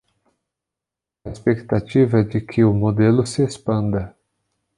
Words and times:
A 1.25 1.29
expectativa 1.29 2.15
é 2.21 2.23
de 2.23 2.41
que 2.41 2.63
o 2.63 2.73
modelo 2.73 3.23
se 3.23 3.43
expanda 3.43 4.15